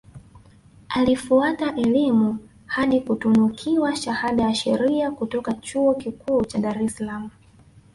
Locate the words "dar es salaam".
6.59-7.29